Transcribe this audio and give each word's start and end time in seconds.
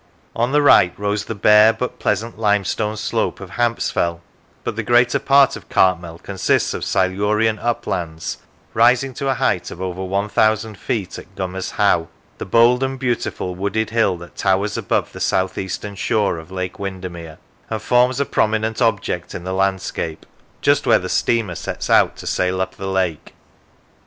On 0.35 0.51
the 0.51 0.63
right 0.63 0.97
rose 0.97 1.25
the 1.25 1.35
bare 1.35 1.71
but 1.71 1.99
pleasant 1.99 2.39
limestone 2.39 2.97
slope 2.97 3.39
of 3.39 3.51
Hampsfell, 3.51 4.21
but 4.63 4.75
the 4.75 4.81
greater 4.81 5.19
part 5.19 5.55
of 5.55 5.69
Cartmel 5.69 6.17
consists 6.17 6.73
of 6.73 6.83
Silurian 6.83 7.59
uplands, 7.59 8.39
rising 8.73 9.13
to 9.13 9.29
a 9.29 9.35
height 9.35 9.69
of 9.69 9.79
over 9.79 10.03
1,000 10.03 10.75
feet 10.75 11.19
at 11.19 11.35
Gummer's 11.35 11.69
How, 11.69 12.07
the 12.39 12.47
bold 12.47 12.81
and 12.81 12.97
beautiful 12.97 13.53
wooded 13.53 13.91
hill 13.91 14.17
that 14.17 14.35
towers 14.35 14.75
above 14.75 15.11
the 15.11 15.19
south 15.19 15.55
eastern 15.59 15.93
shore 15.93 16.39
of 16.39 16.49
Lake 16.49 16.79
Windermere, 16.79 17.37
and 17.69 17.79
forms 17.79 18.19
a 18.19 18.25
prominent 18.25 18.81
object 18.81 19.35
in 19.35 19.43
the 19.43 19.53
landscape, 19.53 20.25
just 20.61 20.87
where 20.87 20.97
the 20.97 21.09
steamer 21.09 21.53
sets 21.53 21.91
out 21.91 22.17
to 22.17 22.25
sail 22.25 22.59
up 22.59 22.73
the 22.75 22.87
lake. 22.87 23.35